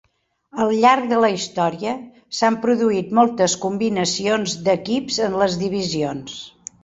Al 0.61 0.71
llarg 0.83 1.03
de 1.11 1.17
la 1.23 1.27
història 1.33 1.91
s'han 2.37 2.57
produït 2.63 3.13
moltes 3.19 3.55
combinacions 3.67 4.55
d'equips 4.69 5.23
en 5.27 5.37
les 5.43 5.59
divisions. 5.65 6.41